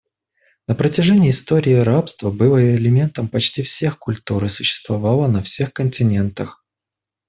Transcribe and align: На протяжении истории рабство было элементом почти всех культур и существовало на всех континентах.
На 0.67 0.73
протяжении 0.75 1.29
истории 1.29 1.75
рабство 1.75 2.31
было 2.31 2.75
элементом 2.75 3.27
почти 3.29 3.61
всех 3.61 3.99
культур 3.99 4.43
и 4.45 4.49
существовало 4.49 5.27
на 5.27 5.43
всех 5.43 5.73
континентах. 5.73 6.65